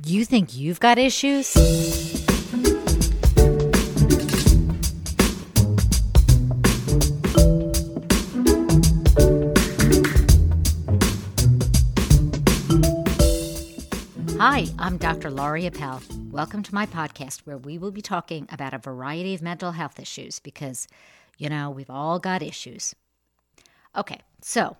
You 0.00 0.24
think 0.24 0.56
you've 0.56 0.80
got 0.80 0.98
issues? 0.98 1.52
Hi, 14.38 14.66
I'm 14.78 14.96
Dr. 14.96 15.30
Laurie 15.30 15.66
Appel. 15.66 16.00
Welcome 16.30 16.62
to 16.62 16.74
my 16.74 16.86
podcast 16.86 17.40
where 17.40 17.58
we 17.58 17.76
will 17.76 17.90
be 17.90 18.00
talking 18.00 18.48
about 18.50 18.72
a 18.72 18.78
variety 18.78 19.34
of 19.34 19.42
mental 19.42 19.72
health 19.72 20.00
issues 20.00 20.40
because, 20.40 20.88
you 21.36 21.50
know, 21.50 21.68
we've 21.68 21.90
all 21.90 22.18
got 22.18 22.42
issues. 22.42 22.94
Okay, 23.94 24.20
so 24.40 24.78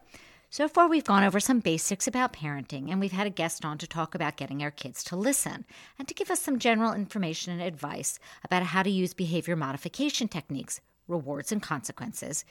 so 0.53 0.69
far, 0.69 0.87
we've 0.87 1.03
gone 1.03 1.25
over 1.25 1.41
some 1.41 1.61
basics 1.61 2.07
about 2.07 2.35
parenting, 2.35 2.91
and 2.91 3.01
we've 3.01 3.11
had 3.11 3.27
a 3.27 3.31
guest 3.31 3.65
on 3.65 3.79
to 3.79 3.87
talk 3.87 4.15
about 4.15 4.37
getting 4.37 4.63
our 4.63 4.71
kids 4.71 5.03
to 5.05 5.17
listen 5.17 5.65
and 5.99 6.07
to 6.07 6.13
give 6.13 6.31
us 6.31 6.43
some 6.43 6.59
general 6.59 6.93
information 6.93 7.55
and 7.55 7.63
advice 7.63 8.19
about 8.45 8.63
how 8.63 8.83
to 8.83 8.91
use 8.91 9.15
behavior 9.15 9.57
modification 9.57 10.29
techniques, 10.29 10.83
rewards, 11.09 11.53
and 11.53 11.63
consequences 11.63 12.45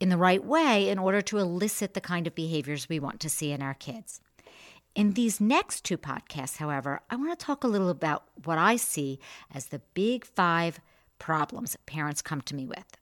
in 0.00 0.08
the 0.08 0.16
right 0.16 0.44
way 0.44 0.88
in 0.88 0.98
order 0.98 1.22
to 1.22 1.38
elicit 1.38 1.94
the 1.94 2.00
kind 2.00 2.26
of 2.26 2.34
behaviors 2.34 2.88
we 2.88 2.98
want 2.98 3.20
to 3.20 3.30
see 3.30 3.52
in 3.52 3.62
our 3.62 3.74
kids. 3.74 4.20
In 4.96 5.12
these 5.12 5.40
next 5.40 5.84
two 5.84 5.96
podcasts, 5.96 6.56
however, 6.56 7.00
I 7.10 7.14
want 7.14 7.38
to 7.38 7.46
talk 7.46 7.62
a 7.62 7.68
little 7.68 7.90
about 7.90 8.24
what 8.42 8.58
I 8.58 8.74
see 8.74 9.20
as 9.54 9.66
the 9.66 9.82
big 9.94 10.24
five 10.24 10.80
problems 11.20 11.76
parents 11.86 12.22
come 12.22 12.40
to 12.40 12.56
me 12.56 12.66
with. 12.66 12.96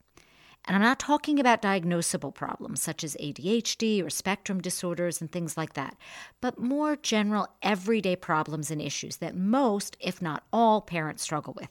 And 0.66 0.74
I'm 0.74 0.82
not 0.82 0.98
talking 0.98 1.38
about 1.38 1.60
diagnosable 1.60 2.34
problems 2.34 2.82
such 2.82 3.04
as 3.04 3.16
ADHD 3.20 4.04
or 4.04 4.09
spectrum 4.09 4.60
disorders 4.60 5.20
and 5.20 5.30
things 5.30 5.56
like 5.56 5.74
that, 5.74 5.96
but 6.40 6.59
more 6.59 6.96
general 6.96 7.48
everyday 7.62 8.16
problems 8.16 8.70
and 8.70 8.80
issues 8.80 9.16
that 9.16 9.37
most, 9.37 9.96
if 10.00 10.23
not 10.23 10.45
all, 10.52 10.80
parents 10.80 11.23
struggle 11.23 11.54
with. 11.59 11.68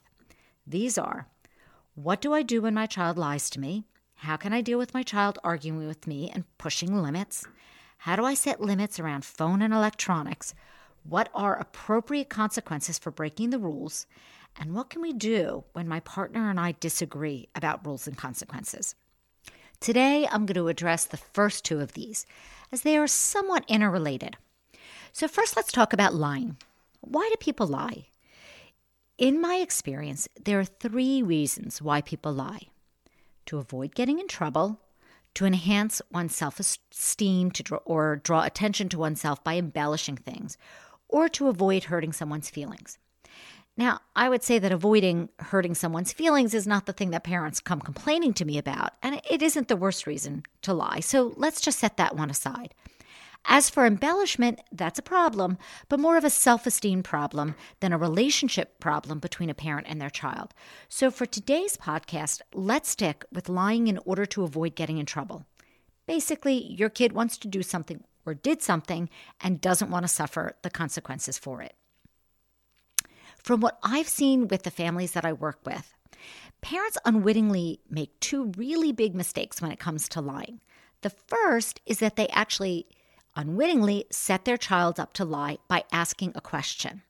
These 0.68 0.98
are 0.98 1.28
what 1.96 2.22
do 2.22 2.34
I 2.34 2.42
do 2.42 2.64
when 2.64 2.74
my 2.74 2.88
child 2.88 3.20
lies 3.20 3.52
to 3.52 3.60
me? 3.60 3.84
How 4.16 4.36
can 4.36 4.52
I 4.52 4.62
deal 4.62 4.80
with 4.80 4.96
my 4.96 5.04
child 5.04 5.38
arguing 5.44 5.86
with 5.86 6.08
me 6.08 6.32
and 6.34 6.46
pushing 6.58 6.96
limits? 6.96 7.46
How 8.00 8.16
do 8.16 8.26
I 8.26 8.34
set 8.34 8.60
limits 8.60 9.00
around 9.00 9.26
phone 9.26 9.62
and 9.62 9.72
electronics? 9.74 10.56
What 11.04 11.30
are 11.36 11.56
appropriate 11.56 12.30
consequences 12.30 12.98
for 12.98 13.12
breaking 13.12 13.52
the 13.52 13.60
rules? 13.60 14.08
And 14.60 14.74
what 14.74 14.90
can 14.90 15.02
we 15.02 15.14
do 15.14 15.64
when 15.74 15.88
my 15.88 16.00
partner 16.02 16.50
and 16.50 16.60
I 16.60 16.76
disagree 16.80 17.50
about 17.56 17.86
rules 17.86 18.08
and 18.08 18.18
consequences? 18.18 18.96
Today, 19.80 20.28
I'm 20.32 20.46
going 20.46 20.56
to 20.56 20.68
address 20.70 21.06
the 21.06 21.18
first 21.18 21.66
two 21.66 21.80
of 21.82 21.94
these, 21.94 22.26
as 22.72 22.82
they 22.82 22.98
are 22.98 23.08
somewhat 23.08 23.66
interrelated. 23.68 24.38
So, 25.12 25.28
first, 25.28 25.56
let's 25.56 25.72
talk 25.72 25.92
about 25.92 26.16
lying. 26.16 26.58
Why 27.02 27.28
do 27.32 27.36
people 27.38 27.68
lie? 27.68 28.08
In 29.18 29.42
my 29.42 29.56
experience, 29.56 30.28
there 30.44 30.60
are 30.60 30.66
three 30.66 31.22
reasons 31.22 31.82
why 31.82 32.02
people 32.02 32.32
lie 32.32 32.68
to 33.46 33.58
avoid 33.58 33.94
getting 33.94 34.20
in 34.20 34.28
trouble, 34.28 34.80
to 35.36 35.46
enhance 35.46 36.02
one's 36.12 36.36
self 36.36 36.60
esteem, 36.60 37.52
or 37.86 38.16
draw 38.18 38.44
attention 38.44 38.90
to 38.90 39.00
oneself 39.00 39.44
by 39.44 39.58
embellishing 39.58 40.18
things, 40.18 40.58
or 41.10 41.28
to 41.30 41.48
avoid 41.48 41.86
hurting 41.86 42.14
someone's 42.14 42.50
feelings. 42.50 42.98
Now, 43.76 44.02
I 44.16 44.30
would 44.30 44.44
say 44.44 44.60
that 44.60 44.72
avoiding 44.72 45.30
hurting 45.40 45.74
someone's 45.74 46.14
feelings 46.14 46.54
is 46.54 46.68
not 46.68 46.86
the 46.86 46.94
thing 46.94 47.10
that 47.10 47.24
parents 47.24 47.60
come 47.60 47.80
complaining 47.80 48.34
to 48.34 48.46
me 48.46 48.60
about, 48.60 48.92
and 49.02 49.20
it 49.28 49.42
isn't 49.42 49.68
the 49.68 49.76
worst 49.76 50.06
reason 50.06 50.44
to 50.62 50.74
lie. 50.74 51.00
So 51.00 51.34
let's 51.38 51.60
just 51.60 51.80
set 51.80 51.98
that 51.98 52.16
one 52.16 52.30
aside. 52.30 52.76
As 53.46 53.70
for 53.70 53.86
embellishment, 53.86 54.62
that's 54.72 55.00
a 55.00 55.04
problem, 55.04 55.58
but 55.90 56.00
more 56.00 56.18
of 56.18 56.24
a 56.24 56.30
self 56.30 56.66
esteem 56.66 57.04
problem 57.04 57.56
than 57.80 57.92
a 57.92 57.98
relationship 57.98 58.80
problem 58.80 59.20
between 59.20 59.50
a 59.50 59.56
parent 59.56 59.88
and 59.90 60.00
their 60.00 60.10
child. 60.10 60.54
So 60.88 61.12
for 61.12 61.26
today's 61.26 61.76
podcast, 61.76 62.42
let's 62.54 62.90
stick 62.90 63.26
with 63.34 63.50
lying 63.50 63.88
in 63.88 64.00
order 64.06 64.26
to 64.28 64.44
avoid 64.44 64.76
getting 64.76 64.98
in 64.98 65.06
trouble. 65.06 65.46
Basically, 66.06 66.74
your 66.74 66.90
kid 66.90 67.12
wants 67.12 67.38
to 67.40 67.48
do 67.48 67.64
something 67.64 68.04
or 68.26 68.34
did 68.34 68.62
something 68.62 69.10
and 69.42 69.60
doesn't 69.60 69.92
want 69.92 70.04
to 70.04 70.08
suffer 70.08 70.56
the 70.62 70.70
consequences 70.70 71.38
for 71.38 71.62
it. 71.62 71.76
From 73.44 73.60
what 73.60 73.78
I've 73.84 74.08
seen 74.08 74.48
with 74.48 74.64
the 74.64 74.72
families 74.72 75.12
that 75.12 75.26
I 75.26 75.34
work 75.34 75.60
with, 75.66 75.94
parents 76.62 76.98
unwittingly 77.04 77.82
make 77.90 78.18
two 78.22 78.54
really 78.56 78.94
big 78.94 79.14
mistakes 79.14 79.62
when 79.62 79.70
it 79.70 79.80
comes 79.80 80.08
to 80.10 80.22
lying. 80.22 80.62
The 81.02 81.10
first 81.10 81.82
is 81.86 82.00
that 82.00 82.16
they 82.16 82.30
actually 82.30 82.88
unwittingly 83.36 84.06
set 84.12 84.46
their 84.46 84.56
child 84.56 84.98
up 84.98 85.12
to 85.14 85.26
lie 85.26 85.58
by 85.68 85.84
asking 85.92 86.32
a 86.36 86.42
question. 86.42 87.02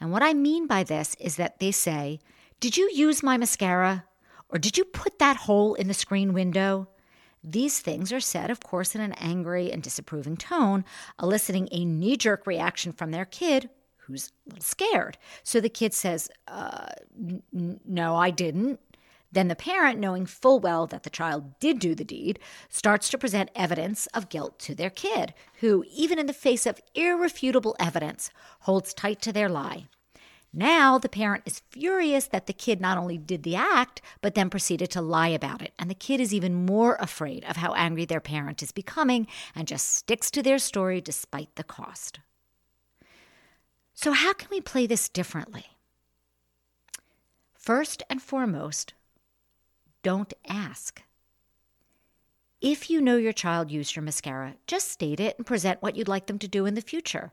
And 0.00 0.10
what 0.10 0.22
I 0.22 0.32
mean 0.32 0.66
by 0.66 0.82
this 0.82 1.14
is 1.20 1.36
that 1.36 1.58
they 1.58 1.72
say, 1.72 2.20
Did 2.58 2.78
you 2.78 2.90
use 2.94 3.22
my 3.22 3.36
mascara? 3.36 4.04
Or 4.48 4.58
did 4.58 4.78
you 4.78 4.86
put 4.86 5.18
that 5.18 5.36
hole 5.36 5.74
in 5.74 5.88
the 5.88 5.94
screen 5.94 6.32
window? 6.32 6.88
These 7.44 7.80
things 7.80 8.12
are 8.12 8.20
said, 8.20 8.50
of 8.50 8.60
course, 8.60 8.94
in 8.94 9.02
an 9.02 9.12
angry 9.14 9.70
and 9.70 9.82
disapproving 9.82 10.38
tone, 10.38 10.86
eliciting 11.22 11.68
a 11.70 11.84
knee 11.84 12.16
jerk 12.16 12.46
reaction 12.46 12.92
from 12.92 13.10
their 13.10 13.26
kid 13.26 13.68
who's 14.06 14.32
a 14.46 14.50
little 14.50 14.64
scared. 14.64 15.18
So 15.42 15.60
the 15.60 15.68
kid 15.68 15.94
says, 15.94 16.28
uh, 16.48 16.88
n- 17.18 17.80
No, 17.84 18.16
I 18.16 18.30
didn't. 18.30 18.80
Then 19.32 19.48
the 19.48 19.56
parent, 19.56 19.98
knowing 19.98 20.26
full 20.26 20.60
well 20.60 20.86
that 20.88 21.04
the 21.04 21.10
child 21.10 21.58
did 21.58 21.78
do 21.78 21.94
the 21.94 22.04
deed, 22.04 22.38
starts 22.68 23.08
to 23.08 23.18
present 23.18 23.50
evidence 23.56 24.06
of 24.08 24.28
guilt 24.28 24.58
to 24.60 24.74
their 24.74 24.90
kid, 24.90 25.32
who, 25.60 25.84
even 25.90 26.18
in 26.18 26.26
the 26.26 26.34
face 26.34 26.66
of 26.66 26.82
irrefutable 26.94 27.74
evidence, 27.80 28.30
holds 28.60 28.92
tight 28.92 29.22
to 29.22 29.32
their 29.32 29.48
lie. 29.48 29.86
Now 30.52 30.98
the 30.98 31.08
parent 31.08 31.44
is 31.46 31.62
furious 31.70 32.26
that 32.26 32.46
the 32.46 32.52
kid 32.52 32.78
not 32.78 32.98
only 32.98 33.16
did 33.16 33.42
the 33.42 33.56
act, 33.56 34.02
but 34.20 34.34
then 34.34 34.50
proceeded 34.50 34.90
to 34.90 35.00
lie 35.00 35.28
about 35.28 35.62
it. 35.62 35.72
And 35.78 35.88
the 35.88 35.94
kid 35.94 36.20
is 36.20 36.34
even 36.34 36.66
more 36.66 36.96
afraid 37.00 37.42
of 37.44 37.56
how 37.56 37.72
angry 37.72 38.04
their 38.04 38.20
parent 38.20 38.62
is 38.62 38.70
becoming 38.70 39.26
and 39.54 39.66
just 39.66 39.88
sticks 39.88 40.30
to 40.32 40.42
their 40.42 40.58
story 40.58 41.00
despite 41.00 41.56
the 41.56 41.64
cost. 41.64 42.20
So, 44.02 44.10
how 44.10 44.32
can 44.32 44.48
we 44.50 44.60
play 44.60 44.88
this 44.88 45.08
differently? 45.08 45.64
First 47.54 48.02
and 48.10 48.20
foremost, 48.20 48.94
don't 50.02 50.34
ask. 50.48 51.04
If 52.60 52.90
you 52.90 53.00
know 53.00 53.16
your 53.16 53.32
child 53.32 53.70
used 53.70 53.94
your 53.94 54.02
mascara, 54.02 54.56
just 54.66 54.90
state 54.90 55.20
it 55.20 55.36
and 55.38 55.46
present 55.46 55.80
what 55.82 55.94
you'd 55.94 56.08
like 56.08 56.26
them 56.26 56.40
to 56.40 56.48
do 56.48 56.66
in 56.66 56.74
the 56.74 56.80
future. 56.80 57.32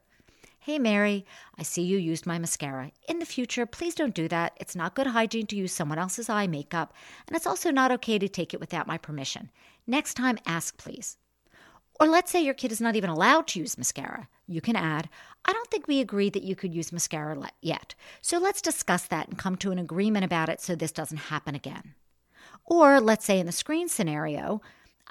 Hey, 0.59 0.77
Mary, 0.77 1.25
I 1.57 1.63
see 1.63 1.81
you 1.81 1.97
used 1.97 2.27
my 2.27 2.37
mascara. 2.37 2.91
In 3.07 3.17
the 3.17 3.25
future, 3.25 3.65
please 3.65 3.95
don't 3.95 4.13
do 4.13 4.27
that. 4.27 4.53
It's 4.57 4.75
not 4.75 4.93
good 4.93 5.07
hygiene 5.07 5.47
to 5.47 5.55
use 5.55 5.71
someone 5.71 5.97
else's 5.97 6.29
eye 6.29 6.45
makeup, 6.45 6.93
and 7.27 7.35
it's 7.35 7.47
also 7.47 7.71
not 7.71 7.91
okay 7.93 8.19
to 8.19 8.29
take 8.29 8.53
it 8.53 8.59
without 8.59 8.85
my 8.85 8.99
permission. 8.99 9.49
Next 9.87 10.13
time, 10.13 10.37
ask, 10.45 10.77
please. 10.77 11.17
Or 11.99 12.05
let's 12.05 12.29
say 12.29 12.43
your 12.43 12.53
kid 12.53 12.71
is 12.71 12.79
not 12.79 12.95
even 12.95 13.09
allowed 13.09 13.47
to 13.47 13.59
use 13.59 13.75
mascara. 13.75 14.27
You 14.49 14.61
can 14.61 14.75
add, 14.75 15.09
I 15.45 15.53
don't 15.53 15.69
think 15.69 15.87
we 15.87 15.99
agreed 15.99 16.33
that 16.33 16.43
you 16.43 16.55
could 16.55 16.73
use 16.73 16.91
mascara 16.91 17.37
yet. 17.61 17.93
So 18.19 18.39
let's 18.39 18.63
discuss 18.63 19.05
that 19.05 19.27
and 19.27 19.37
come 19.37 19.55
to 19.57 19.71
an 19.71 19.77
agreement 19.77 20.25
about 20.25 20.49
it 20.49 20.59
so 20.59 20.73
this 20.73 20.91
doesn't 20.91 21.17
happen 21.17 21.53
again. 21.53 21.93
Or 22.65 22.99
let's 22.99 23.25
say 23.25 23.39
in 23.39 23.45
the 23.45 23.51
screen 23.51 23.87
scenario, 23.87 24.61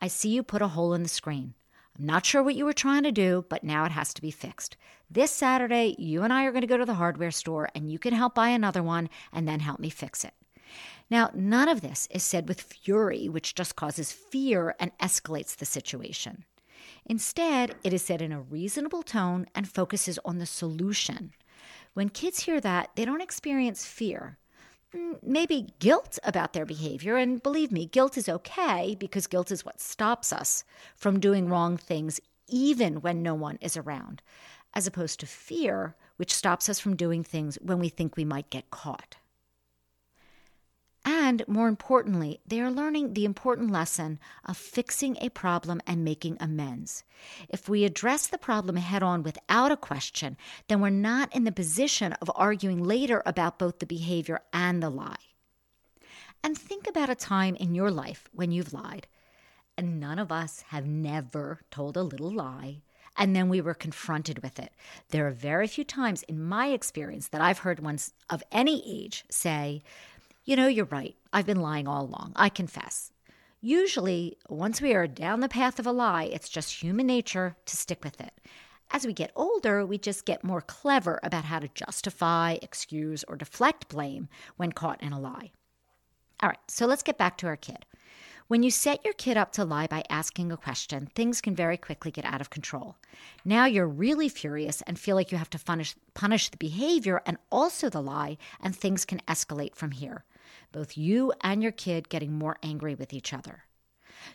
I 0.01 0.09
see 0.09 0.31
you 0.31 0.43
put 0.43 0.61
a 0.61 0.69
hole 0.69 0.93
in 0.93 1.05
the 1.05 1.09
screen. 1.09 1.55
I'm 1.97 2.07
not 2.07 2.27
sure 2.27 2.43
what 2.43 2.57
you 2.57 2.65
were 2.65 2.73
trying 2.73 3.05
to 3.05 3.13
do, 3.13 3.45
but 3.49 3.63
now 3.63 3.85
it 3.85 3.93
has 3.93 4.13
to 4.15 4.23
be 4.23 4.33
fixed. 4.33 4.77
This 5.09 5.31
Saturday, 5.31 5.95
you 5.99 6.25
and 6.25 6.33
I 6.33 6.45
are 6.45 6.53
going 6.53 6.63
to 6.63 6.67
go 6.67 6.77
to 6.77 6.85
the 6.85 6.95
hardware 6.95 7.31
store 7.31 7.69
and 7.77 7.93
you 7.93 7.99
can 7.99 8.15
help 8.15 8.35
buy 8.35 8.49
another 8.49 8.83
one 8.83 9.09
and 9.33 9.47
then 9.47 9.61
help 9.61 9.79
me 9.79 9.89
fix 9.89 10.25
it. 10.25 10.35
Now, 11.11 11.31
none 11.33 11.69
of 11.69 11.81
this 11.81 12.09
is 12.11 12.23
said 12.23 12.49
with 12.49 12.61
fury, 12.61 13.29
which 13.29 13.55
just 13.55 13.77
causes 13.77 14.13
fear 14.13 14.75
and 14.79 14.91
escalates 14.99 15.57
the 15.57 15.65
situation. 15.65 16.45
Instead, 17.09 17.75
it 17.83 17.95
is 17.95 18.03
said 18.03 18.21
in 18.21 18.33
a 18.33 18.41
reasonable 18.41 19.03
tone 19.03 19.47
and 19.55 19.67
focuses 19.67 20.19
on 20.25 20.39
the 20.39 20.47
solution. 20.47 21.33
When 21.95 22.11
kids 22.11 22.41
hear 22.41 22.61
that, 22.61 22.91
they 22.97 23.07
don't 23.07 23.23
experience 23.23 23.87
fear. 23.87 24.37
Mm, 24.95 25.19
maybe 25.23 25.75
guilt 25.79 26.19
about 26.23 26.53
their 26.53 26.67
behavior, 26.67 27.17
and 27.17 27.43
believe 27.43 27.73
me, 27.73 27.87
guilt 27.87 28.19
is 28.19 28.29
okay 28.29 28.95
because 28.99 29.27
guilt 29.27 29.51
is 29.51 29.65
what 29.65 29.81
stops 29.81 30.33
us 30.33 30.65
from 30.95 31.19
doing 31.19 31.49
wrong 31.49 31.77
things 31.77 32.21
even 32.47 33.01
when 33.01 33.23
no 33.23 33.35
one 33.35 33.59
is 33.61 33.77
around, 33.77 34.23
as 34.75 34.87
opposed 34.87 35.21
to 35.21 35.27
fear, 35.27 35.95
which 36.17 36.35
stops 36.35 36.69
us 36.69 36.79
from 36.79 36.97
doing 36.97 37.23
things 37.25 37.57
when 37.63 37.79
we 37.79 37.89
think 37.89 38.17
we 38.17 38.25
might 38.25 38.51
get 38.51 38.71
caught. 38.71 39.17
And 41.29 41.47
more 41.47 41.69
importantly, 41.69 42.41
they 42.47 42.59
are 42.63 42.71
learning 42.71 43.13
the 43.13 43.27
important 43.27 43.71
lesson 43.71 44.19
of 44.47 44.57
fixing 44.57 45.19
a 45.21 45.29
problem 45.29 45.83
and 45.87 46.03
making 46.03 46.39
amends. 46.41 47.05
If 47.51 47.69
we 47.69 47.85
address 47.85 48.27
the 48.27 48.39
problem 48.39 48.77
head 48.77 49.03
on 49.03 49.23
without 49.23 49.71
a 49.71 49.77
question, 49.77 50.39
then 50.69 50.81
we're 50.81 50.89
not 50.89 51.37
in 51.37 51.45
the 51.45 51.53
position 51.53 52.15
of 52.15 52.31
arguing 52.35 52.83
later 52.83 53.23
about 53.27 53.59
both 53.59 53.79
the 53.79 53.85
behavior 53.85 54.41
and 54.55 54.83
the 54.83 54.89
lie. 54.89 55.35
And 56.43 56.57
think 56.57 56.89
about 56.89 57.11
a 57.11 57.15
time 57.15 57.57
in 57.57 57.75
your 57.75 57.91
life 57.91 58.31
when 58.33 58.51
you've 58.51 58.73
lied. 58.73 59.07
And 59.77 60.01
none 60.01 60.19
of 60.19 60.33
us 60.33 60.65
have 60.69 60.87
never 60.87 61.61
told 61.71 61.99
a 61.99 62.03
little 62.03 62.33
lie 62.33 62.81
and 63.21 63.35
then 63.35 63.49
we 63.49 63.61
were 63.61 63.75
confronted 63.75 64.43
with 64.45 64.61
it. 64.61 64.73
There 65.11 65.27
are 65.27 65.33
very 65.33 65.67
few 65.67 65.83
times 65.83 66.23
in 66.23 66.41
my 66.41 66.69
experience 66.69 67.29
that 67.29 67.41
I've 67.41 67.59
heard 67.59 67.81
ones 67.81 68.15
of 68.31 68.45
any 68.53 68.81
age 68.87 69.25
say, 69.29 69.83
You 70.49 70.57
know, 70.57 70.67
you're 70.67 70.87
right. 70.87 71.15
I've 71.31 71.45
been 71.45 71.61
lying 71.61 71.87
all 71.87 72.07
along. 72.07 72.33
I 72.35 72.49
confess. 72.49 73.13
Usually, 73.61 74.39
once 74.49 74.81
we 74.81 74.95
are 74.95 75.07
down 75.07 75.41
the 75.41 75.49
path 75.51 75.79
of 75.79 75.87
a 75.87 75.93
lie, 75.93 76.25
it's 76.25 76.49
just 76.49 76.83
human 76.83 77.07
nature 77.07 77.55
to 77.67 77.77
stick 77.77 78.03
with 78.03 78.19
it. 78.19 78.33
As 78.91 79.07
we 79.07 79.13
get 79.13 79.31
older, 79.37 79.85
we 79.85 79.99
just 79.99 80.25
get 80.25 80.43
more 80.43 80.63
clever 80.63 81.21
about 81.23 81.45
how 81.45 81.59
to 81.59 81.69
justify, 81.75 82.57
excuse, 82.63 83.25
or 83.25 83.37
deflect 83.37 83.91
blame 83.91 84.31
when 84.57 84.73
caught 84.73 85.03
in 85.03 85.13
a 85.13 85.21
lie. 85.21 85.53
All 86.43 86.49
right, 86.49 86.59
so 86.67 86.87
let's 86.87 87.03
get 87.03 87.19
back 87.19 87.37
to 87.37 87.47
our 87.47 87.57
kid. 87.57 87.85
When 88.47 88.63
you 88.63 88.71
set 88.71 89.05
your 89.05 89.13
kid 89.13 89.37
up 89.37 89.53
to 89.53 89.65
lie 89.67 89.89
by 89.89 90.03
asking 90.09 90.51
a 90.51 90.57
question, 90.57 91.11
things 91.15 91.43
can 91.43 91.55
very 91.55 91.77
quickly 91.77 92.11
get 92.11 92.25
out 92.25 92.41
of 92.41 92.49
control. 92.49 92.97
Now 93.45 93.67
you're 93.67 93.87
really 93.87 94.31
furious 94.31 94.81
and 94.87 94.99
feel 94.99 95.15
like 95.15 95.31
you 95.31 95.37
have 95.37 95.51
to 95.51 95.59
punish, 95.59 95.95
punish 96.15 96.49
the 96.49 96.57
behavior 96.57 97.21
and 97.27 97.37
also 97.53 97.91
the 97.91 98.01
lie, 98.01 98.39
and 98.63 98.75
things 98.75 99.05
can 99.05 99.21
escalate 99.29 99.75
from 99.75 99.91
here. 99.91 100.25
Both 100.73 100.97
you 100.97 101.33
and 101.41 101.63
your 101.63 101.73
kid 101.73 102.09
getting 102.09 102.33
more 102.33 102.59
angry 102.63 102.95
with 102.95 103.13
each 103.13 103.33
other. 103.33 103.65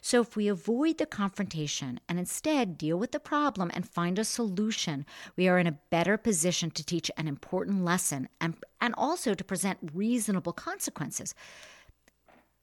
So, 0.02 0.22
if 0.22 0.36
we 0.36 0.48
avoid 0.48 0.98
the 0.98 1.06
confrontation 1.06 2.00
and 2.08 2.18
instead 2.18 2.78
deal 2.78 2.98
with 2.98 3.12
the 3.12 3.20
problem 3.20 3.70
and 3.74 3.88
find 3.88 4.18
a 4.18 4.24
solution, 4.24 5.06
we 5.36 5.48
are 5.48 5.60
in 5.60 5.68
a 5.68 5.80
better 5.90 6.18
position 6.18 6.72
to 6.72 6.86
teach 6.86 7.12
an 7.18 7.28
important 7.28 7.84
lesson 7.84 8.30
and, 8.40 8.56
and 8.82 8.94
also 8.98 9.34
to 9.34 9.44
present 9.44 9.80
reasonable 9.94 10.54
consequences. 10.54 11.36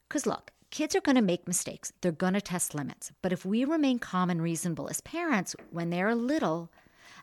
Because, 0.08 0.26
look, 0.26 0.50
kids 0.70 0.96
are 0.96 1.00
going 1.00 1.16
to 1.16 1.22
make 1.22 1.46
mistakes, 1.46 1.92
they're 2.00 2.12
going 2.12 2.34
to 2.34 2.40
test 2.40 2.74
limits. 2.74 3.12
But 3.22 3.32
if 3.32 3.44
we 3.44 3.64
remain 3.64 3.98
calm 3.98 4.30
and 4.30 4.42
reasonable 4.42 4.88
as 4.88 5.00
parents 5.00 5.54
when 5.70 5.90
they're 5.90 6.14
little, 6.14 6.72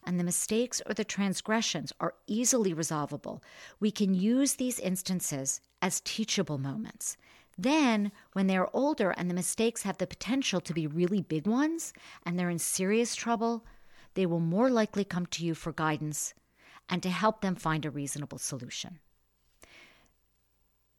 and 0.07 0.19
the 0.19 0.23
mistakes 0.23 0.81
or 0.87 0.93
the 0.93 1.03
transgressions 1.03 1.91
are 1.99 2.15
easily 2.25 2.73
resolvable, 2.73 3.43
we 3.79 3.91
can 3.91 4.13
use 4.13 4.55
these 4.55 4.79
instances 4.79 5.61
as 5.81 6.01
teachable 6.01 6.57
moments. 6.57 7.17
Then, 7.57 8.11
when 8.33 8.47
they're 8.47 8.75
older 8.75 9.11
and 9.11 9.29
the 9.29 9.35
mistakes 9.35 9.83
have 9.83 9.97
the 9.97 10.07
potential 10.07 10.61
to 10.61 10.73
be 10.73 10.87
really 10.87 11.21
big 11.21 11.45
ones 11.45 11.91
and 12.25 12.39
they're 12.39 12.49
in 12.49 12.59
serious 12.59 13.15
trouble, 13.15 13.65
they 14.13 14.25
will 14.25 14.39
more 14.39 14.69
likely 14.69 15.03
come 15.03 15.25
to 15.27 15.45
you 15.45 15.53
for 15.53 15.73
guidance 15.73 16.33
and 16.87 17.03
to 17.03 17.09
help 17.09 17.41
them 17.41 17.55
find 17.55 17.85
a 17.85 17.91
reasonable 17.91 18.37
solution. 18.37 18.99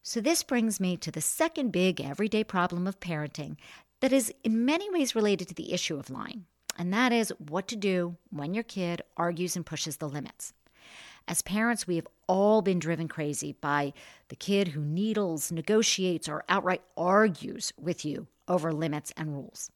So, 0.03 0.21
this 0.21 0.43
brings 0.43 0.81
me 0.81 0.97
to 0.99 1.11
the 1.11 1.21
second 1.21 1.71
big 1.71 2.01
everyday 2.01 2.45
problem 2.45 2.87
of 2.87 3.01
parenting 3.01 3.57
that 4.01 4.13
is 4.13 4.33
in 4.45 4.65
many 4.65 4.91
ways 4.91 5.15
related 5.15 5.49
to 5.49 5.55
the 5.55 5.73
issue 5.73 5.99
of 5.99 6.11
lying, 6.11 6.47
and 6.79 6.95
that 6.95 7.13
is 7.13 7.33
what 7.39 7.67
to 7.69 7.77
do 7.77 8.17
when 8.31 8.55
your 8.55 8.63
kid 8.63 9.03
argues 9.17 9.57
and 9.57 9.67
pushes 9.67 9.97
the 9.97 10.09
limits. 10.09 10.55
As 11.27 11.43
parents, 11.43 11.87
we 11.87 11.97
have 11.97 12.07
all 12.27 12.63
been 12.63 12.79
driven 12.79 13.09
crazy 13.09 13.53
by 13.61 13.93
the 14.29 14.37
kid 14.37 14.69
who 14.69 14.81
needles, 14.81 15.53
negotiates, 15.53 16.29
or 16.29 16.45
outright 16.49 16.83
argues 16.97 17.73
with 17.79 18.05
you 18.05 18.29
over 18.47 18.73
limits 18.73 19.13
and 19.17 19.35
rules. 19.35 19.71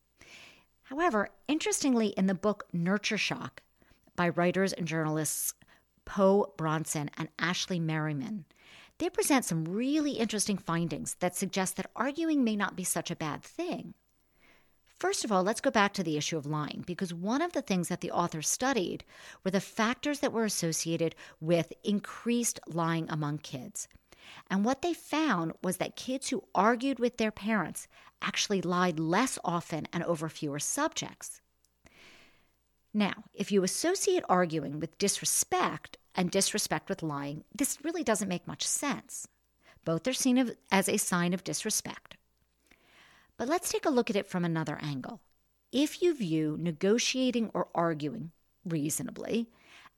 However, 0.84 1.28
interestingly, 1.48 2.08
in 2.08 2.26
the 2.26 2.34
book 2.34 2.64
Nurture 2.72 3.18
Shock 3.18 3.62
by 4.16 4.30
writers 4.30 4.72
and 4.72 4.86
journalists 4.86 5.54
Po 6.04 6.52
Bronson 6.56 7.10
and 7.18 7.28
Ashley 7.38 7.78
Merryman, 7.78 8.44
they 8.98 9.10
present 9.10 9.44
some 9.44 9.64
really 9.64 10.12
interesting 10.12 10.56
findings 10.56 11.16
that 11.20 11.36
suggest 11.36 11.76
that 11.76 11.90
arguing 11.96 12.44
may 12.44 12.56
not 12.56 12.76
be 12.76 12.84
such 12.84 13.10
a 13.10 13.16
bad 13.16 13.42
thing. 13.42 13.94
First 15.02 15.24
of 15.24 15.32
all, 15.32 15.42
let's 15.42 15.60
go 15.60 15.72
back 15.72 15.94
to 15.94 16.04
the 16.04 16.16
issue 16.16 16.38
of 16.38 16.46
lying, 16.46 16.84
because 16.86 17.12
one 17.12 17.42
of 17.42 17.54
the 17.54 17.60
things 17.60 17.88
that 17.88 18.02
the 18.02 18.12
authors 18.12 18.46
studied 18.46 19.02
were 19.42 19.50
the 19.50 19.60
factors 19.60 20.20
that 20.20 20.32
were 20.32 20.44
associated 20.44 21.16
with 21.40 21.72
increased 21.82 22.60
lying 22.68 23.10
among 23.10 23.38
kids. 23.38 23.88
And 24.48 24.64
what 24.64 24.80
they 24.80 24.94
found 24.94 25.54
was 25.60 25.78
that 25.78 25.96
kids 25.96 26.28
who 26.28 26.44
argued 26.54 27.00
with 27.00 27.16
their 27.16 27.32
parents 27.32 27.88
actually 28.22 28.62
lied 28.62 29.00
less 29.00 29.40
often 29.44 29.88
and 29.92 30.04
over 30.04 30.28
fewer 30.28 30.60
subjects. 30.60 31.40
Now, 32.94 33.24
if 33.34 33.50
you 33.50 33.64
associate 33.64 34.22
arguing 34.28 34.78
with 34.78 34.98
disrespect 34.98 35.96
and 36.14 36.30
disrespect 36.30 36.88
with 36.88 37.02
lying, 37.02 37.42
this 37.52 37.78
really 37.82 38.04
doesn't 38.04 38.28
make 38.28 38.46
much 38.46 38.64
sense. 38.64 39.26
Both 39.84 40.06
are 40.06 40.12
seen 40.12 40.52
as 40.70 40.88
a 40.88 40.96
sign 40.96 41.34
of 41.34 41.42
disrespect. 41.42 42.18
But 43.42 43.48
let's 43.48 43.72
take 43.72 43.86
a 43.86 43.90
look 43.90 44.08
at 44.08 44.14
it 44.14 44.28
from 44.28 44.44
another 44.44 44.78
angle. 44.80 45.20
If 45.72 46.00
you 46.00 46.14
view 46.14 46.56
negotiating 46.60 47.50
or 47.52 47.66
arguing 47.74 48.30
reasonably 48.64 49.48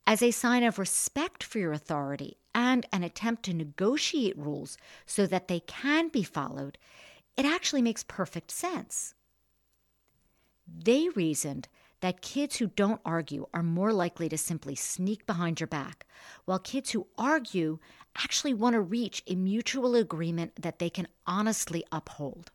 as 0.07 0.23
a 0.23 0.31
sign 0.31 0.63
of 0.63 0.79
respect 0.79 1.43
for 1.43 1.59
your 1.59 1.75
authority 1.75 2.39
and 2.55 2.87
an 2.91 3.03
attempt 3.03 3.43
to 3.43 3.53
negotiate 3.53 4.39
rules 4.39 4.79
so 5.05 5.27
that 5.27 5.49
they 5.49 5.61
can 5.61 6.09
be 6.09 6.23
followed, 6.23 6.79
it 7.37 7.45
actually 7.45 7.83
makes 7.83 8.03
perfect 8.03 8.51
sense. 8.51 9.13
They 10.67 11.11
reasoned 11.11 11.69
that 12.01 12.23
kids 12.23 12.57
who 12.57 12.69
don't 12.69 13.03
argue 13.05 13.45
are 13.53 13.63
more 13.63 13.93
likely 13.93 14.31
to 14.31 14.39
simply 14.39 14.75
sneak 14.75 15.27
behind 15.27 15.61
your 15.61 15.67
back, 15.67 16.07
while 16.47 16.59
kids 16.59 16.93
who 16.93 17.09
argue 17.19 17.79
actually 18.17 18.55
want 18.55 18.73
to 18.73 18.81
reach 18.81 19.23
a 19.27 19.35
mutual 19.35 19.97
agreement 19.97 20.63
that 20.63 20.79
they 20.79 20.89
can 20.89 21.09
honestly 21.27 21.85
uphold. 21.93 22.51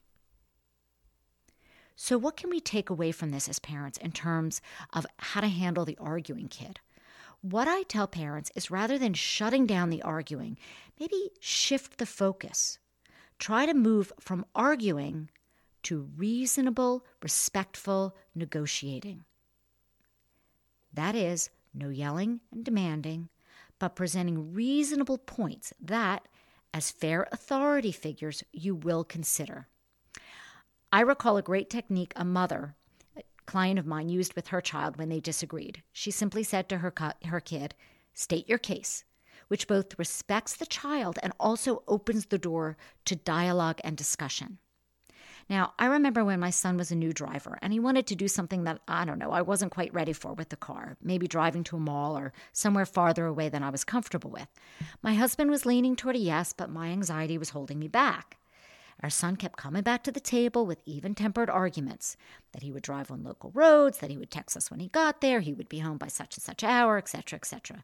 So, 2.02 2.18
what 2.18 2.38
can 2.38 2.50
we 2.50 2.62
take 2.62 2.90
away 2.90 3.12
from 3.12 3.32
this 3.32 3.50
as 3.50 3.60
parents 3.60 3.98
in 3.98 4.14
terms 4.14 4.62
of 4.94 5.06
how 5.18 5.42
to 5.42 5.50
handle 5.50 5.84
the 5.84 5.98
arguing 6.00 6.48
kid? 6.48 6.80
What 7.42 7.68
I 7.68 7.84
tell 7.84 8.08
parents 8.08 8.50
is 8.56 8.72
rather 8.72 8.98
than 8.98 9.14
shutting 9.14 9.66
down 9.66 9.90
the 9.90 10.02
arguing, 10.02 10.58
maybe 10.98 11.32
shift 11.42 11.98
the 11.98 12.06
focus. 12.06 12.80
Try 13.38 13.66
to 13.66 13.74
move 13.74 14.14
from 14.18 14.46
arguing 14.56 15.30
to 15.84 16.08
reasonable, 16.16 17.06
respectful 17.22 18.16
negotiating. 18.34 19.26
That 20.94 21.16
is, 21.16 21.50
no 21.74 21.90
yelling 21.90 22.40
and 22.50 22.64
demanding, 22.64 23.28
but 23.78 23.98
presenting 23.98 24.54
reasonable 24.54 25.18
points 25.18 25.74
that, 25.82 26.30
as 26.74 26.92
fair 26.92 27.28
authority 27.34 27.92
figures, 27.92 28.42
you 28.54 28.74
will 28.74 29.04
consider. 29.04 29.68
I 30.92 31.02
recall 31.02 31.38
a 31.38 31.44
great 31.44 31.70
technique 31.70 32.14
a 32.16 32.26
mother, 32.26 32.76
a 33.16 33.22
client 33.46 33.78
of 33.78 33.86
mine, 33.86 34.10
used 34.10 34.34
with 34.34 34.48
her 34.48 34.60
child 34.60 34.98
when 34.98 35.10
they 35.10 35.20
disagreed. 35.20 35.84
She 35.94 36.10
simply 36.10 36.44
said 36.44 36.68
to 36.70 36.80
her, 36.80 36.92
her 37.26 37.40
kid, 37.40 37.76
State 38.14 38.50
your 38.50 38.58
case, 38.58 39.04
which 39.50 39.68
both 39.68 40.00
respects 40.00 40.56
the 40.56 40.66
child 40.66 41.20
and 41.22 41.32
also 41.40 41.84
opens 41.88 42.26
the 42.26 42.40
door 42.40 42.76
to 43.06 43.16
dialogue 43.16 43.80
and 43.84 43.96
discussion. 43.96 44.58
Now, 45.48 45.74
I 45.78 45.86
remember 45.86 46.26
when 46.26 46.40
my 46.40 46.50
son 46.50 46.76
was 46.76 46.92
a 46.92 46.96
new 46.96 47.14
driver 47.14 47.60
and 47.62 47.72
he 47.72 47.80
wanted 47.80 48.08
to 48.08 48.16
do 48.16 48.28
something 48.28 48.64
that, 48.64 48.82
I 48.88 49.06
don't 49.06 49.20
know, 49.20 49.32
I 49.32 49.44
wasn't 49.44 49.72
quite 49.72 49.94
ready 49.94 50.14
for 50.14 50.34
with 50.34 50.50
the 50.50 50.56
car, 50.56 50.98
maybe 51.04 51.28
driving 51.28 51.64
to 51.66 51.78
a 51.78 51.80
mall 51.80 52.18
or 52.18 52.34
somewhere 52.52 52.86
farther 52.86 53.28
away 53.28 53.50
than 53.50 53.64
I 53.64 53.70
was 53.70 53.84
comfortable 53.84 54.32
with. 54.32 54.48
My 55.04 55.14
husband 55.14 55.52
was 55.52 55.68
leaning 55.68 55.96
toward 55.96 56.16
a 56.16 56.20
yes, 56.20 56.52
but 56.52 56.72
my 56.72 56.88
anxiety 56.90 57.38
was 57.38 57.52
holding 57.52 57.78
me 57.78 57.88
back. 57.88 58.39
Our 59.02 59.10
son 59.10 59.38
kept 59.38 59.58
coming 59.58 59.84
back 59.84 60.04
to 60.04 60.12
the 60.12 60.20
table 60.20 60.66
with 60.66 60.82
even 60.86 61.16
tempered 61.16 61.50
arguments 61.50 62.18
that 62.52 62.64
he 62.64 62.72
would 62.72 62.84
drive 62.84 63.10
on 63.10 63.24
local 63.24 63.52
roads, 63.52 64.00
that 64.00 64.10
he 64.10 64.18
would 64.18 64.32
text 64.32 64.58
us 64.58 64.70
when 64.70 64.82
he 64.82 64.90
got 64.90 65.22
there, 65.22 65.40
he 65.40 65.54
would 65.54 65.70
be 65.70 65.80
home 65.80 65.98
by 65.98 66.08
such 66.08 66.36
and 66.36 66.44
such 66.44 66.64
hour, 66.64 66.98
etc., 66.98 67.38
etc. 67.38 67.84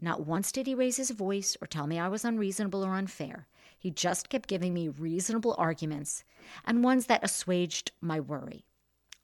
Not 0.00 0.26
once 0.26 0.50
did 0.50 0.66
he 0.66 0.74
raise 0.74 0.96
his 0.96 1.10
voice 1.10 1.56
or 1.60 1.66
tell 1.66 1.86
me 1.86 1.98
I 1.98 2.08
was 2.08 2.24
unreasonable 2.24 2.84
or 2.84 2.94
unfair. 2.94 3.46
He 3.78 3.90
just 3.90 4.28
kept 4.28 4.48
giving 4.48 4.74
me 4.74 4.88
reasonable 4.88 5.54
arguments 5.58 6.24
and 6.64 6.82
ones 6.82 7.06
that 7.06 7.22
assuaged 7.22 7.92
my 8.00 8.18
worry. 8.18 8.64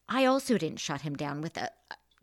I 0.09 0.25
also 0.25 0.59
didn't 0.59 0.81
shut 0.81 1.01
him 1.01 1.17
down 1.17 1.41
with 1.41 1.57
a 1.57 1.71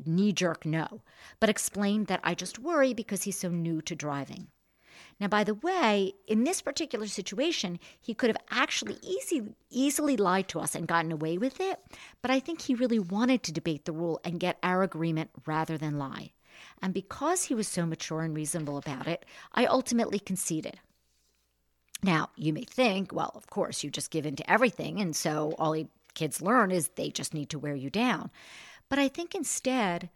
knee 0.05 0.31
jerk 0.31 0.65
no, 0.65 1.01
but 1.39 1.49
explained 1.49 2.07
that 2.07 2.21
I 2.23 2.33
just 2.33 2.59
worry 2.59 2.93
because 2.93 3.23
he's 3.23 3.39
so 3.39 3.49
new 3.49 3.81
to 3.81 3.95
driving. 3.95 4.47
Now, 5.21 5.27
by 5.27 5.43
the 5.43 5.53
way, 5.53 6.13
in 6.27 6.45
this 6.45 6.63
particular 6.63 7.05
situation, 7.05 7.79
he 8.01 8.15
could 8.15 8.31
have 8.31 8.43
actually 8.49 8.97
easy, 9.03 9.53
easily 9.69 10.17
lied 10.17 10.47
to 10.47 10.59
us 10.59 10.73
and 10.73 10.87
gotten 10.87 11.11
away 11.11 11.37
with 11.37 11.59
it, 11.59 11.79
but 12.23 12.31
I 12.31 12.39
think 12.39 12.61
he 12.61 12.73
really 12.73 12.97
wanted 12.97 13.43
to 13.43 13.51
debate 13.51 13.85
the 13.85 13.91
rule 13.91 14.19
and 14.23 14.39
get 14.39 14.57
our 14.63 14.81
agreement 14.81 15.29
rather 15.45 15.77
than 15.77 15.99
lie. 15.99 16.31
And 16.81 16.91
because 16.91 17.43
he 17.43 17.53
was 17.53 17.67
so 17.67 17.85
mature 17.85 18.21
and 18.21 18.35
reasonable 18.35 18.79
about 18.79 19.05
it, 19.05 19.23
I 19.53 19.67
ultimately 19.67 20.17
conceded. 20.17 20.79
Now, 22.01 22.31
you 22.35 22.51
may 22.51 22.63
think, 22.63 23.13
well, 23.13 23.31
of 23.35 23.45
course, 23.45 23.83
you 23.83 23.91
just 23.91 24.09
give 24.09 24.25
in 24.25 24.35
to 24.37 24.51
everything, 24.51 24.99
and 24.99 25.15
so 25.15 25.53
all 25.59 25.77
kids 26.15 26.41
learn 26.41 26.71
is 26.71 26.87
they 26.87 27.11
just 27.11 27.35
need 27.35 27.51
to 27.51 27.59
wear 27.59 27.75
you 27.75 27.91
down. 27.91 28.31
But 28.89 28.97
I 28.97 29.07
think 29.07 29.35
instead, 29.35 30.09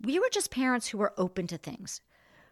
we 0.00 0.18
were 0.18 0.28
just 0.28 0.50
parents 0.50 0.88
who 0.88 0.98
were 0.98 1.14
open 1.16 1.46
to 1.46 1.56
things. 1.56 2.00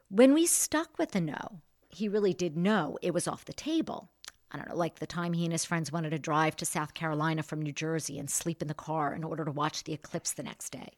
When 0.08 0.34
we 0.34 0.46
stuck 0.46 0.98
with 0.98 1.10
the 1.10 1.20
no, 1.20 1.62
he 1.88 2.08
really 2.08 2.32
did 2.32 2.56
know 2.56 2.96
it 3.02 3.12
was 3.12 3.26
off 3.26 3.44
the 3.44 3.52
table. 3.52 4.08
I 4.52 4.56
don't 4.56 4.68
know, 4.68 4.76
like 4.76 5.00
the 5.00 5.06
time 5.06 5.32
he 5.32 5.42
and 5.42 5.50
his 5.50 5.64
friends 5.64 5.90
wanted 5.90 6.10
to 6.10 6.18
drive 6.20 6.54
to 6.56 6.64
South 6.64 6.94
Carolina 6.94 7.42
from 7.42 7.60
New 7.60 7.72
Jersey 7.72 8.16
and 8.16 8.30
sleep 8.30 8.62
in 8.62 8.68
the 8.68 8.74
car 8.74 9.12
in 9.12 9.24
order 9.24 9.44
to 9.44 9.50
watch 9.50 9.82
the 9.82 9.92
eclipse 9.92 10.32
the 10.32 10.44
next 10.44 10.70
day. 10.70 10.92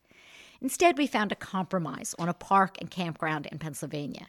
Instead, 0.60 0.98
we 0.98 1.06
found 1.06 1.32
a 1.32 1.36
compromise 1.36 2.14
on 2.18 2.28
a 2.28 2.34
park 2.34 2.76
and 2.82 2.90
campground 2.90 3.46
in 3.46 3.58
Pennsylvania. 3.58 4.26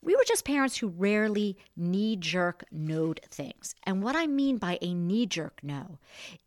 We 0.00 0.14
were 0.14 0.24
just 0.24 0.44
parents 0.44 0.76
who 0.76 0.88
rarely 0.88 1.58
knee 1.76 2.14
jerk 2.14 2.62
knowed 2.70 3.20
things. 3.30 3.74
And 3.82 4.00
what 4.00 4.14
I 4.14 4.28
mean 4.28 4.58
by 4.58 4.78
a 4.80 4.94
knee 4.94 5.26
jerk 5.26 5.58
no 5.60 5.98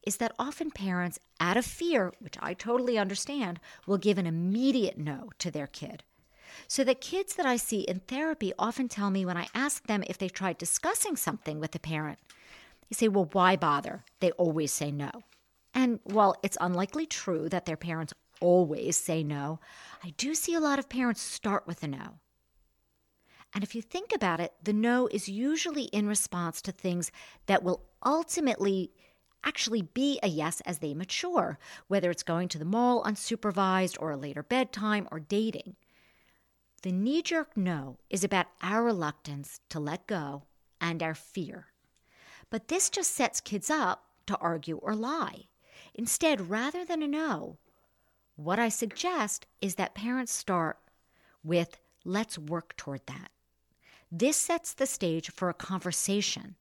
is 0.06 0.18
that 0.18 0.36
often 0.40 0.72
parents, 0.72 1.20
out 1.42 1.58
of 1.58 1.66
fear, 1.66 2.14
which 2.20 2.38
I 2.40 2.54
totally 2.54 2.98
understand, 2.98 3.60
will 3.86 3.98
give 3.98 4.18
an 4.18 4.26
immediate 4.26 4.98
no 4.98 5.32
to 5.40 5.52
their 5.52 5.68
kid. 5.68 6.04
So 6.68 6.84
the 6.84 6.96
kids 6.96 7.36
that 7.36 7.46
I 7.46 7.58
see 7.58 7.82
in 7.82 8.00
therapy 8.00 8.54
often 8.58 8.88
tell 8.88 9.10
me 9.10 9.26
when 9.26 9.38
I 9.38 9.48
ask 9.54 9.86
them 9.88 10.04
if 10.08 10.18
they've 10.18 10.32
tried 10.32 10.58
discussing 10.58 11.16
something 11.16 11.60
with 11.60 11.72
the 11.72 11.80
parent, 11.80 12.20
they 12.90 12.96
say, 12.96 13.08
Well, 13.08 13.30
why 13.32 13.56
bother? 13.56 14.04
They 14.20 14.32
always 14.32 14.72
say 14.72 14.92
no. 14.92 15.12
And 15.74 16.00
while 16.04 16.36
it's 16.42 16.58
unlikely 16.60 17.06
true 17.06 17.50
that 17.50 17.66
their 17.66 17.78
parents 17.78 18.14
always 18.40 18.98
say 18.98 19.24
no, 19.24 19.60
I 20.04 20.12
do 20.18 20.34
see 20.34 20.54
a 20.54 20.60
lot 20.60 20.80
of 20.80 20.90
parents 20.90 21.22
start 21.22 21.68
with 21.68 21.84
a 21.84 21.88
no. 21.88 22.20
And 23.54 23.64
if 23.64 23.74
you 23.74 23.82
think 23.82 24.14
about 24.14 24.40
it, 24.40 24.54
the 24.62 24.74
no 24.74 25.08
is 25.08 25.30
usually 25.30 25.86
in 25.86 26.08
response 26.08 26.62
to 26.64 26.72
things 26.72 27.12
that 27.46 27.64
will 27.64 27.84
ultimately 28.06 28.92
actually 29.44 29.82
be 29.82 30.20
a 30.22 30.28
yes 30.28 30.62
as 30.62 30.80
they 30.80 30.94
mature, 30.94 31.58
whether 31.88 32.12
it's 32.12 32.24
going 32.24 32.50
to 32.50 32.58
the 32.58 32.66
mall 32.66 33.04
unsupervised 33.04 33.98
or 34.00 34.12
a 34.12 34.18
later 34.18 34.44
bedtime 34.44 35.08
or 35.12 35.20
dating. 35.20 35.76
The 36.84 36.92
knee 36.92 37.22
jerk 37.22 37.58
no 37.58 37.98
is 38.10 38.24
about 38.24 38.48
our 38.62 38.84
reluctance 38.84 39.60
to 39.70 39.80
let 39.80 40.06
go 40.06 40.44
and 40.80 41.02
our 41.02 41.16
fear. 41.16 41.68
But 42.50 42.68
this 42.68 42.90
just 42.90 43.16
sets 43.16 43.42
kids 43.42 43.70
up 43.70 44.06
to 44.28 44.38
argue 44.38 44.78
or 44.78 44.96
lie. 44.96 45.48
Instead, 45.96 46.50
rather 46.50 46.86
than 46.86 47.02
a 47.02 47.08
no, 47.08 47.58
what 48.36 48.60
I 48.60 48.70
suggest 48.70 49.48
is 49.62 49.76
that 49.76 49.96
parents 49.96 50.32
start 50.32 50.78
with 51.44 51.80
let's 52.06 52.38
work 52.38 52.76
toward 52.78 53.02
that. 53.08 53.32
This 54.12 54.38
sets 54.38 54.74
the 54.74 54.86
stage 54.86 55.32
for 55.32 55.50
a 55.50 55.56
conversation, 55.56 56.56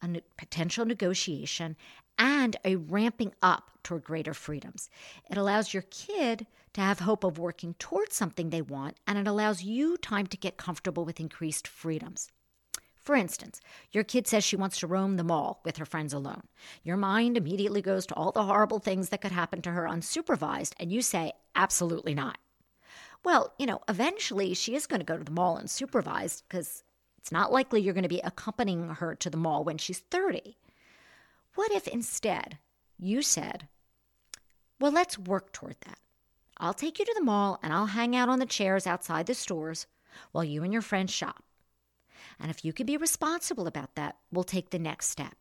a 0.00 0.20
potential 0.38 0.86
negotiation, 0.86 1.76
and 2.18 2.56
a 2.64 2.76
ramping 2.76 3.32
up 3.42 3.70
toward 3.82 4.04
greater 4.04 4.34
freedoms. 4.34 4.90
It 5.30 5.36
allows 5.36 5.72
your 5.72 5.84
kid 5.90 6.46
to 6.72 6.80
have 6.80 7.00
hope 7.00 7.24
of 7.24 7.38
working 7.38 7.74
towards 7.78 8.14
something 8.14 8.50
they 8.50 8.62
want, 8.62 8.96
and 9.06 9.18
it 9.18 9.26
allows 9.26 9.62
you 9.62 9.96
time 9.96 10.26
to 10.26 10.36
get 10.36 10.56
comfortable 10.56 11.04
with 11.04 11.20
increased 11.20 11.68
freedoms. 11.68 12.28
For 13.06 13.14
instance, 13.14 13.60
your 13.92 14.02
kid 14.02 14.26
says 14.26 14.42
she 14.42 14.56
wants 14.56 14.80
to 14.80 14.88
roam 14.88 15.16
the 15.16 15.22
mall 15.22 15.60
with 15.64 15.76
her 15.76 15.86
friends 15.86 16.12
alone. 16.12 16.42
Your 16.82 16.96
mind 16.96 17.36
immediately 17.36 17.80
goes 17.80 18.04
to 18.06 18.14
all 18.14 18.32
the 18.32 18.42
horrible 18.42 18.80
things 18.80 19.10
that 19.10 19.20
could 19.20 19.30
happen 19.30 19.62
to 19.62 19.70
her 19.70 19.84
unsupervised, 19.84 20.72
and 20.80 20.90
you 20.90 21.00
say, 21.02 21.32
absolutely 21.54 22.14
not. 22.14 22.38
Well, 23.24 23.54
you 23.58 23.66
know, 23.66 23.80
eventually 23.88 24.54
she 24.54 24.74
is 24.74 24.88
going 24.88 25.00
to 25.00 25.06
go 25.06 25.16
to 25.16 25.24
the 25.24 25.30
mall 25.30 25.60
unsupervised 25.60 26.42
because 26.48 26.82
it's 27.16 27.30
not 27.30 27.52
likely 27.52 27.80
you're 27.80 27.94
going 27.94 28.02
to 28.02 28.08
be 28.08 28.20
accompanying 28.20 28.88
her 28.88 29.14
to 29.14 29.30
the 29.30 29.36
mall 29.36 29.62
when 29.62 29.78
she's 29.78 30.00
30. 30.00 30.56
What 31.56 31.72
if 31.72 31.88
instead 31.88 32.58
you 32.98 33.22
said, 33.22 33.66
Well, 34.78 34.92
let's 34.92 35.18
work 35.18 35.52
toward 35.52 35.76
that. 35.86 35.98
I'll 36.58 36.74
take 36.74 36.98
you 36.98 37.06
to 37.06 37.14
the 37.16 37.24
mall 37.24 37.58
and 37.62 37.72
I'll 37.72 37.86
hang 37.86 38.14
out 38.14 38.28
on 38.28 38.38
the 38.38 38.46
chairs 38.46 38.86
outside 38.86 39.26
the 39.26 39.34
stores 39.34 39.86
while 40.32 40.44
you 40.44 40.62
and 40.62 40.72
your 40.72 40.82
friends 40.82 41.12
shop. 41.12 41.44
And 42.38 42.50
if 42.50 42.62
you 42.62 42.74
can 42.74 42.84
be 42.84 42.98
responsible 42.98 43.66
about 43.66 43.94
that, 43.94 44.16
we'll 44.30 44.44
take 44.44 44.68
the 44.68 44.78
next 44.78 45.08
step. 45.08 45.34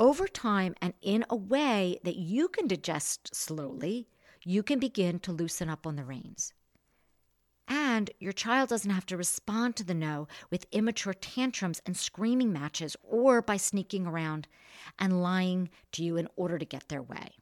Over 0.00 0.26
time 0.26 0.74
and 0.80 0.94
in 1.02 1.26
a 1.28 1.36
way 1.36 1.98
that 2.04 2.16
you 2.16 2.48
can 2.48 2.66
digest 2.66 3.34
slowly, 3.34 4.08
you 4.44 4.62
can 4.62 4.78
begin 4.78 5.18
to 5.20 5.32
loosen 5.32 5.68
up 5.68 5.86
on 5.86 5.96
the 5.96 6.04
reins. 6.04 6.54
And 7.92 8.10
your 8.18 8.32
child 8.32 8.70
doesn't 8.70 8.90
have 8.90 9.04
to 9.04 9.18
respond 9.18 9.76
to 9.76 9.84
the 9.84 9.92
no 9.92 10.26
with 10.48 10.64
immature 10.72 11.12
tantrums 11.12 11.82
and 11.84 11.94
screaming 11.94 12.50
matches 12.50 12.96
or 13.02 13.42
by 13.42 13.58
sneaking 13.58 14.06
around 14.06 14.48
and 14.98 15.22
lying 15.22 15.68
to 15.92 16.02
you 16.02 16.16
in 16.16 16.26
order 16.34 16.56
to 16.56 16.64
get 16.64 16.88
their 16.88 17.02
way. 17.02 17.34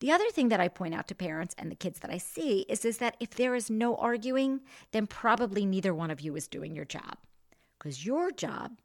The 0.00 0.10
other 0.10 0.28
thing 0.30 0.48
that 0.48 0.58
I 0.58 0.66
point 0.66 0.94
out 0.94 1.06
to 1.08 1.14
parents 1.14 1.54
and 1.56 1.70
the 1.70 1.76
kids 1.76 2.00
that 2.00 2.10
I 2.10 2.18
see 2.18 2.66
is, 2.68 2.84
is 2.84 2.98
that 2.98 3.16
if 3.20 3.36
there 3.36 3.54
is 3.54 3.70
no 3.70 3.94
arguing, 3.94 4.62
then 4.90 5.06
probably 5.06 5.64
neither 5.64 5.94
one 5.94 6.10
of 6.10 6.20
you 6.20 6.34
is 6.34 6.48
doing 6.48 6.74
your 6.74 6.84
job. 6.84 7.18
Because 7.78 8.04
your 8.04 8.32
job 8.32 8.80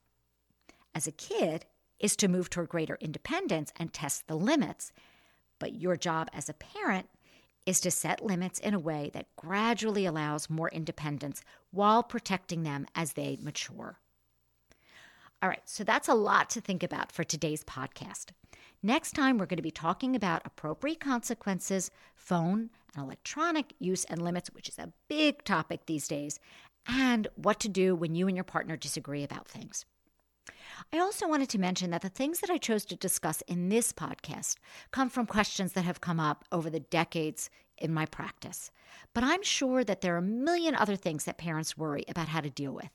as 0.94 1.08
a 1.08 1.12
kid 1.12 1.66
is 2.00 2.16
to 2.18 2.27
move 2.27 2.51
toward 2.51 2.70
greater 2.70 3.00
independence 3.01 3.74
and 3.77 3.92
test 3.92 4.27
the 4.27 4.38
limits. 4.38 4.92
But 5.58 5.74
your 5.74 5.96
job 5.96 6.30
as 6.34 6.50
a 6.50 6.54
parent 6.54 7.10
is 7.67 7.81
to 7.81 7.91
set 7.91 8.25
limits 8.25 8.59
in 8.59 8.74
a 8.74 8.79
way 8.79 9.12
that 9.13 9.27
gradually 9.36 10.05
allows 10.05 10.50
more 10.50 10.69
independence 10.69 11.43
while 11.71 12.01
protecting 12.01 12.63
them 12.63 12.88
as 12.95 13.13
they 13.13 13.38
mature. 13.41 14.00
All 15.43 15.50
right, 15.50 15.62
so 15.65 15.83
that's 15.83 16.07
a 16.07 16.15
lot 16.15 16.50
to 16.51 16.62
think 16.62 16.81
about 16.81 17.12
for 17.12 17.24
today's 17.24 17.63
podcast. 17.63 18.31
Next 18.81 19.12
time, 19.12 19.38
we're 19.38 19.45
going 19.45 19.57
to 19.57 19.63
be 19.63 19.69
talking 19.69 20.15
about 20.15 20.41
appropriate 20.45 21.01
consequences, 21.01 21.91
phone 22.15 22.69
and 22.95 23.03
electronic 23.03 23.74
use 23.79 24.05
and 24.05 24.21
limits, 24.21 24.50
which 24.53 24.69
is 24.69 24.79
a 24.79 24.93
big 25.09 25.43
topic 25.43 25.86
these 25.86 26.07
days, 26.07 26.39
and 26.88 27.27
what 27.36 27.59
to 27.59 27.69
do 27.69 27.95
when 27.95 28.15
you 28.15 28.27
and 28.27 28.38
your 28.38 28.43
partner 28.45 28.77
disagree 28.77 29.24
about 29.24 29.47
things. 29.47 29.86
I 30.94 31.00
also 31.00 31.27
wanted 31.27 31.50
to 31.50 31.60
mention 31.60 31.92
that 31.92 32.01
the 32.01 32.10
things 32.10 32.39
that 32.39 32.50
I 32.50 32.58
chose 32.58 32.86
to 32.86 32.96
discuss 32.96 33.42
in 33.48 33.70
this 33.70 33.92
podcast 33.92 34.56
come 34.92 35.10
from 35.10 35.25
questions 35.25 35.74
that 35.74 35.86
have 35.86 36.01
come 36.01 36.20
up 36.20 36.46
over 36.51 36.70
the 36.70 36.80
decades 36.80 37.50
in 37.77 37.94
my 37.94 38.06
practice. 38.06 38.72
But 39.13 39.24
I'm 39.24 39.44
sure 39.44 39.84
that 39.84 40.01
there 40.01 40.16
are 40.16 40.20
a 40.20 40.22
million 40.22 40.75
other 40.75 40.96
things 40.96 41.25
that 41.25 41.38
parents 41.38 41.77
worry 41.77 42.04
about 42.08 42.27
how 42.27 42.42
to 42.42 42.50
deal 42.50 42.72
with. 42.72 42.89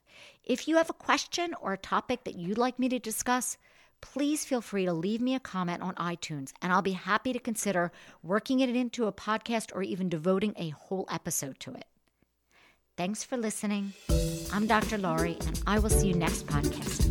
If 0.45 0.67
you 0.67 0.77
have 0.77 0.91
a 0.91 0.95
question 0.95 1.55
or 1.61 1.73
a 1.73 1.79
topic 1.79 2.25
that 2.25 2.37
you'd 2.37 2.59
like 2.59 2.79
me 2.79 2.89
to 2.89 2.99
discuss, 2.99 3.59
please 4.01 4.45
feel 4.45 4.61
free 4.61 4.85
to 4.85 4.93
leave 4.93 5.21
me 5.21 5.35
a 5.35 5.41
comment 5.41 5.83
on 5.83 5.95
iTunes, 5.95 6.53
and 6.61 6.73
I'll 6.73 6.83
be 6.83 6.93
happy 6.93 7.33
to 7.33 7.39
consider 7.39 7.93
working 8.23 8.61
it 8.61 8.75
into 8.75 9.07
a 9.07 9.13
podcast 9.13 9.75
or 9.75 9.83
even 9.83 10.09
devoting 10.09 10.55
a 10.57 10.71
whole 10.71 11.07
episode 11.11 11.59
to 11.61 11.73
it. 11.73 11.85
Thanks 12.97 13.25
for 13.25 13.37
listening. 13.37 13.95
I'm 14.53 14.67
Dr. 14.67 14.99
Laurie, 14.99 15.39
and 15.47 15.63
I 15.67 15.79
will 15.79 15.89
see 15.89 16.09
you 16.09 16.15
next 16.15 16.47
podcast. 16.47 17.02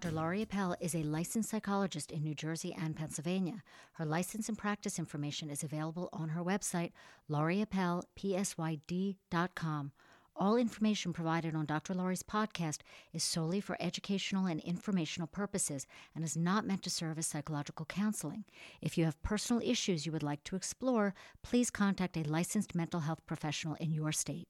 Dr. 0.00 0.14
Laurie 0.14 0.40
Appel 0.40 0.74
is 0.80 0.94
a 0.94 1.02
licensed 1.02 1.50
psychologist 1.50 2.10
in 2.10 2.22
New 2.22 2.34
Jersey 2.34 2.74
and 2.80 2.96
Pennsylvania. 2.96 3.62
Her 3.92 4.06
license 4.06 4.48
and 4.48 4.56
practice 4.56 4.98
information 4.98 5.50
is 5.50 5.62
available 5.62 6.08
on 6.14 6.30
her 6.30 6.42
website, 6.42 6.92
laurieappelpsyd.com. 7.28 9.92
All 10.36 10.56
information 10.56 11.12
provided 11.12 11.54
on 11.54 11.66
Dr. 11.66 11.92
Laurie's 11.92 12.22
podcast 12.22 12.78
is 13.12 13.22
solely 13.22 13.60
for 13.60 13.76
educational 13.78 14.46
and 14.46 14.60
informational 14.60 15.28
purposes 15.28 15.86
and 16.14 16.24
is 16.24 16.34
not 16.34 16.66
meant 16.66 16.82
to 16.84 16.90
serve 16.90 17.18
as 17.18 17.26
psychological 17.26 17.84
counseling. 17.84 18.46
If 18.80 18.96
you 18.96 19.04
have 19.04 19.22
personal 19.22 19.60
issues 19.62 20.06
you 20.06 20.12
would 20.12 20.22
like 20.22 20.42
to 20.44 20.56
explore, 20.56 21.12
please 21.42 21.68
contact 21.68 22.16
a 22.16 22.22
licensed 22.22 22.74
mental 22.74 23.00
health 23.00 23.20
professional 23.26 23.74
in 23.74 23.92
your 23.92 24.12
state. 24.12 24.48